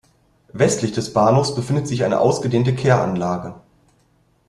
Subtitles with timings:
[0.51, 3.53] Westlich des Bahnhofs befindet sich eine ausgedehnte Kehranlage.